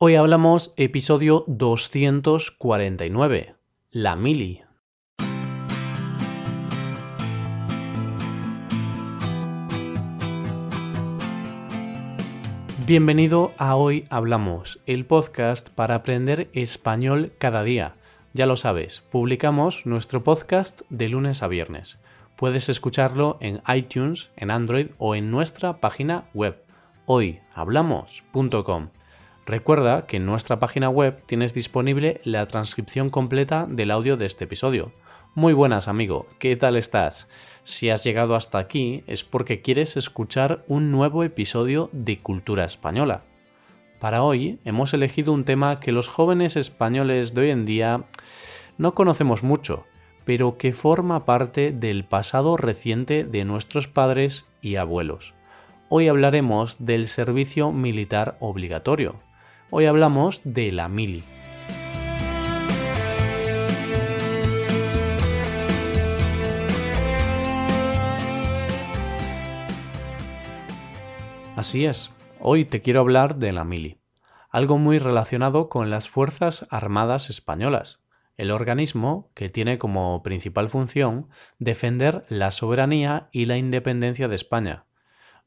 [0.00, 3.56] Hoy hablamos episodio 249,
[3.90, 4.62] la mili.
[12.86, 17.96] Bienvenido a Hoy Hablamos, el podcast para aprender español cada día.
[18.34, 21.98] Ya lo sabes, publicamos nuestro podcast de lunes a viernes.
[22.36, 26.62] Puedes escucharlo en iTunes, en Android o en nuestra página web
[27.06, 28.90] hoyhablamos.com.
[29.48, 34.44] Recuerda que en nuestra página web tienes disponible la transcripción completa del audio de este
[34.44, 34.92] episodio.
[35.34, 37.28] Muy buenas amigo, ¿qué tal estás?
[37.64, 43.22] Si has llegado hasta aquí es porque quieres escuchar un nuevo episodio de Cultura Española.
[44.00, 48.04] Para hoy hemos elegido un tema que los jóvenes españoles de hoy en día
[48.76, 49.86] no conocemos mucho,
[50.26, 55.32] pero que forma parte del pasado reciente de nuestros padres y abuelos.
[55.88, 59.26] Hoy hablaremos del servicio militar obligatorio.
[59.70, 61.22] Hoy hablamos de la mili.
[71.54, 72.10] Así es,
[72.40, 74.00] hoy te quiero hablar de la mili,
[74.48, 78.00] algo muy relacionado con las Fuerzas Armadas Españolas,
[78.38, 84.87] el organismo que tiene como principal función defender la soberanía y la independencia de España.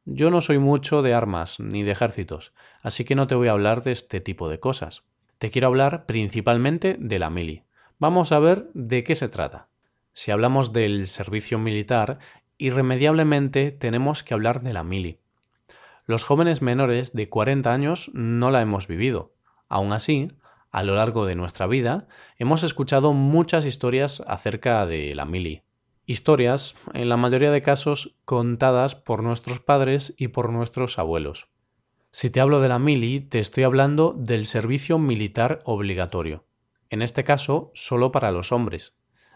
[0.06, 3.52] Yo no soy mucho de armas ni de ejércitos, así que no te voy a
[3.52, 5.04] hablar de este tipo de cosas.
[5.38, 7.64] Te quiero hablar principalmente de la mili.
[8.00, 9.68] Vamos a ver de qué se trata.
[10.14, 12.18] Si hablamos del servicio militar,
[12.58, 15.20] irremediablemente tenemos que hablar de la mili.
[16.08, 19.34] Los jóvenes menores de 40 años no la hemos vivido.
[19.70, 20.32] Aún así,
[20.72, 22.08] a lo largo de nuestra vida,
[22.40, 25.62] hemos escuchado muchas historias acerca de la mili.
[26.06, 31.48] Historias, en la mayoría de casos, contadas por nuestros padres y por nuestros abuelos.
[32.12, 36.44] Si te hablo de la mili, te estoy hablando del servicio militar obligatorio.
[36.90, 38.94] En este caso, solo para los hombres.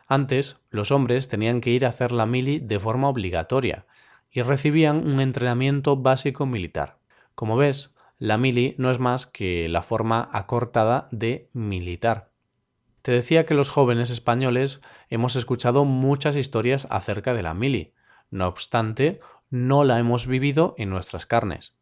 [0.07, 3.85] Antes, los hombres tenían que ir a hacer la mili de forma obligatoria,
[4.29, 6.97] y recibían un entrenamiento básico militar.
[7.35, 12.31] Como ves, la mili no es más que la forma acortada de militar.
[13.05, 17.93] Te decía que los jóvenes españoles hemos escuchado muchas historias acerca de la mili.
[18.31, 19.19] No obstante,
[19.51, 21.75] no la hemos vivido en nuestras carnes.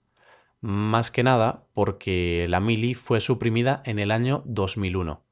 [0.59, 5.23] Más que nada porque la mili fue suprimida en el año 2001.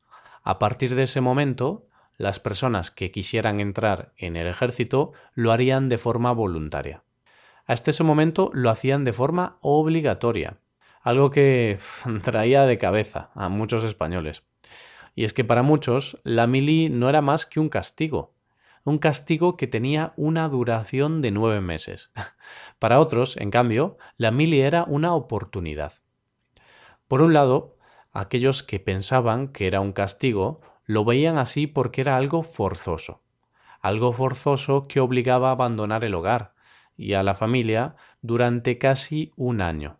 [0.44, 5.90] A partir de ese momento, las personas que quisieran entrar en el ejército lo harían
[5.90, 7.04] de forma voluntaria.
[7.66, 10.56] Hasta ese momento lo hacían de forma obligatoria,
[11.02, 11.80] algo que
[12.24, 14.46] traía de cabeza a muchos españoles.
[15.16, 18.34] Y es que para muchos la mili no era más que un castigo,
[18.84, 22.12] un castigo que tenía una duración de nueve meses.
[22.80, 25.94] Para otros, en cambio, la mili era una oportunidad.
[27.08, 27.78] Por un lado,
[28.12, 33.22] aquellos que pensaban que era un castigo lo veían así porque era algo forzoso,
[33.82, 36.54] algo forzoso que obligaba a abandonar el hogar,
[36.98, 39.98] y a la familia durante casi un año.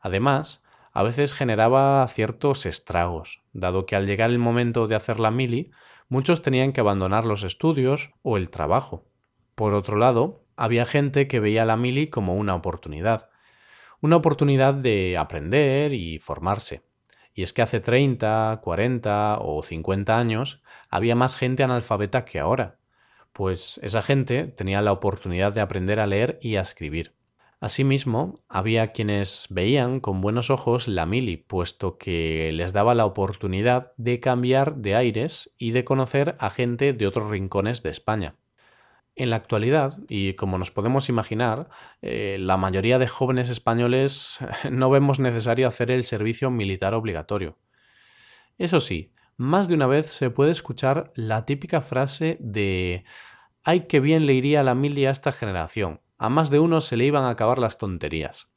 [0.00, 0.62] Además,
[0.98, 5.70] a veces generaba ciertos estragos, dado que al llegar el momento de hacer la mili,
[6.08, 9.06] muchos tenían que abandonar los estudios o el trabajo.
[9.54, 13.30] Por otro lado, había gente que veía la mili como una oportunidad,
[14.00, 16.82] una oportunidad de aprender y formarse.
[17.32, 22.80] Y es que hace 30, 40 o 50 años había más gente analfabeta que ahora,
[23.32, 27.17] pues esa gente tenía la oportunidad de aprender a leer y a escribir.
[27.60, 33.92] Asimismo, había quienes veían con buenos ojos la mili, puesto que les daba la oportunidad
[33.96, 38.36] de cambiar de aires y de conocer a gente de otros rincones de España.
[39.16, 41.68] En la actualidad, y como nos podemos imaginar,
[42.00, 44.38] eh, la mayoría de jóvenes españoles
[44.70, 47.58] no vemos necesario hacer el servicio militar obligatorio.
[48.56, 53.04] Eso sí, más de una vez se puede escuchar la típica frase de
[53.64, 56.00] ¡ay, qué bien le iría a la mili a esta generación!
[56.18, 58.48] A más de uno se le iban a acabar las tonterías.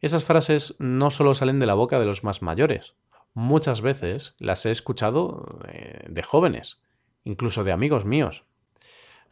[0.00, 2.96] Esas frases no solo salen de la boca de los más mayores,
[3.34, 6.82] muchas veces las he escuchado eh, de jóvenes,
[7.24, 8.44] incluso de amigos míos.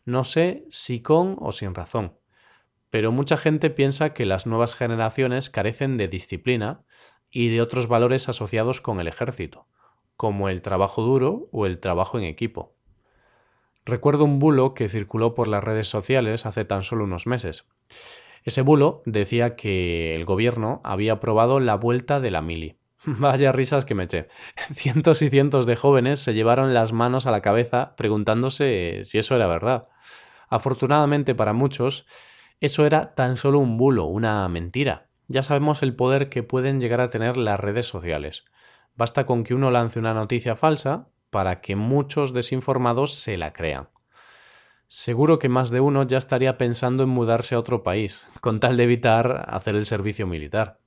[0.04, 2.14] No sé si con o sin razón,
[2.88, 6.82] pero mucha gente piensa que las nuevas generaciones carecen de disciplina
[7.30, 9.66] y de otros valores asociados con el ejército,
[10.16, 12.74] como el trabajo duro o el trabajo en equipo.
[13.90, 17.64] Recuerdo un bulo que circuló por las redes sociales hace tan solo unos meses.
[18.44, 22.76] Ese bulo decía que el gobierno había aprobado la vuelta de la mili.
[23.04, 24.28] Vaya risas que me eché.
[24.74, 29.34] Cientos y cientos de jóvenes se llevaron las manos a la cabeza preguntándose si eso
[29.34, 29.88] era verdad.
[30.48, 32.06] Afortunadamente para muchos,
[32.60, 35.08] eso era tan solo un bulo, una mentira.
[35.26, 38.44] Ya sabemos el poder que pueden llegar a tener las redes sociales.
[38.94, 43.88] Basta con que uno lance una noticia falsa para que muchos desinformados se la crean.
[44.88, 48.76] Seguro que más de uno ya estaría pensando en mudarse a otro país, con tal
[48.76, 50.80] de evitar hacer el servicio militar.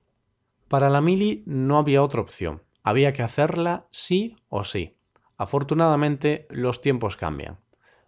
[0.67, 4.97] Para la mili no había otra opción, había que hacerla sí o sí.
[5.37, 7.59] Afortunadamente los tiempos cambian.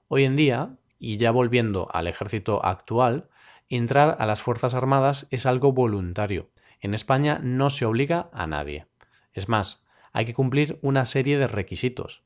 [0.10, 3.30] Hoy en día, y ya volviendo al ejército actual,
[3.70, 6.50] entrar a las Fuerzas Armadas es algo voluntario.
[6.82, 8.86] En España no se obliga a nadie.
[9.32, 12.25] Es más, hay que cumplir una serie de requisitos.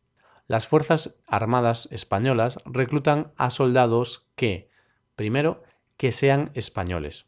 [0.49, 4.71] Las Fuerzas Armadas españolas reclutan a soldados que,
[5.15, 5.61] primero,
[5.95, 7.27] que sean españoles,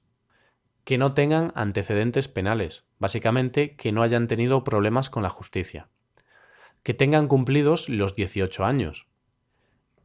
[0.85, 5.87] que no tengan antecedentes penales, básicamente que no hayan tenido problemas con la justicia,
[6.81, 9.05] que tengan cumplidos los 18 años,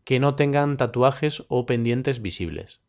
[0.04, 2.82] que no tengan tatuajes o pendientes visibles,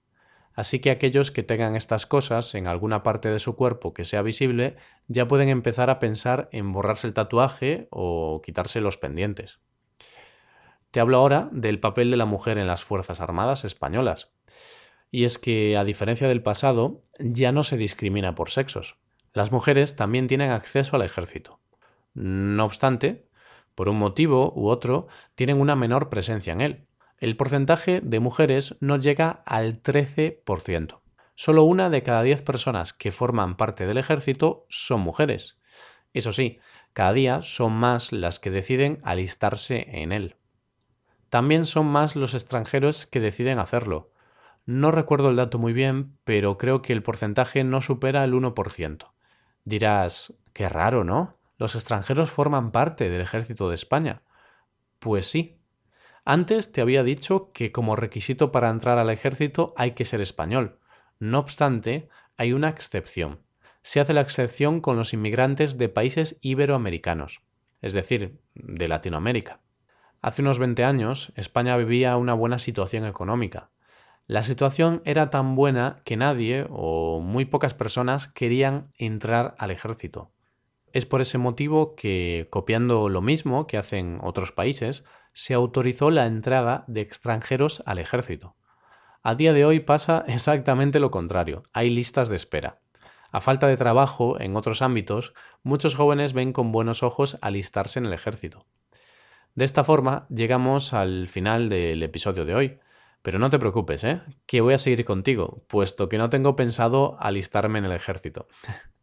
[0.54, 4.24] Así que aquellos que tengan estas cosas en alguna parte de su cuerpo que sea
[4.24, 4.76] visible
[5.08, 9.60] ya pueden empezar a pensar en borrarse el tatuaje o quitarse los pendientes.
[10.92, 14.32] Te hablo ahora del papel de la mujer en las Fuerzas Armadas españolas.
[15.12, 18.98] Y es que, a diferencia del pasado, ya no se discrimina por sexos.
[19.34, 21.60] Las mujeres también tienen acceso al ejército.
[22.14, 23.28] No obstante,
[23.76, 26.88] por un motivo u otro, tienen una menor presencia en él
[27.20, 31.00] el porcentaje de mujeres no llega al 13%.
[31.36, 35.58] Solo una de cada 10 personas que forman parte del ejército son mujeres.
[36.14, 36.60] Eso sí,
[36.94, 40.36] cada día son más las que deciden alistarse en él.
[41.30, 44.12] También son más los extranjeros que deciden hacerlo.
[44.66, 49.14] No recuerdo el dato muy bien, pero creo que el porcentaje no supera el 1%.
[49.64, 51.38] Dirás, qué raro, ¿no?
[51.58, 54.22] Los extranjeros forman parte del ejército de España.
[55.00, 55.58] Pues sí,
[56.30, 60.78] antes te había dicho que como requisito para entrar al ejército hay que ser español.
[61.20, 63.40] No obstante, hay una excepción.
[63.82, 67.42] Se hace la excepción con los inmigrantes de países iberoamericanos,
[67.82, 69.62] es decir, de Latinoamérica.
[70.22, 73.70] Hace unos 20 años, España vivía una buena situación económica.
[74.26, 80.32] La situación era tan buena que nadie o muy pocas personas querían entrar al ejército.
[80.92, 86.26] Es por ese motivo que, copiando lo mismo que hacen otros países, se autorizó la
[86.26, 88.56] entrada de extranjeros al ejército.
[89.22, 92.80] A día de hoy pasa exactamente lo contrario, hay listas de espera.
[93.32, 95.34] A falta de trabajo en otros ámbitos,
[95.64, 98.66] muchos jóvenes ven con buenos ojos alistarse en el ejército.
[99.58, 102.80] De esta forma llegamos al final del episodio de hoy.
[103.24, 104.22] Pero no te preocupes, ¿eh?
[104.46, 108.48] que voy a seguir contigo, puesto que no tengo pensado alistarme en el ejército.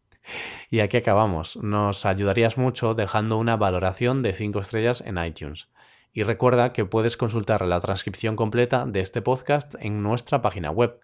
[0.70, 1.56] y aquí acabamos.
[1.56, 5.70] Nos ayudarías mucho dejando una valoración de 5 estrellas en iTunes.
[6.12, 11.00] Y recuerda que puedes consultar la transcripción completa de este podcast en nuestra página web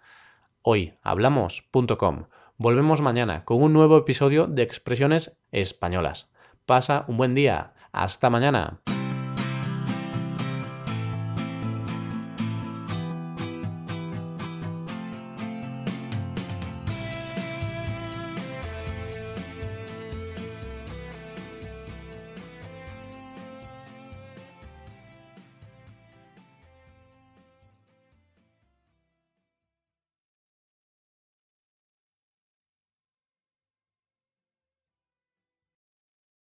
[0.62, 2.26] hoyhablamos.com.
[2.56, 6.30] Volvemos mañana con un nuevo episodio de Expresiones Españolas.
[6.66, 7.72] Pasa un buen día.
[7.90, 8.80] Hasta mañana.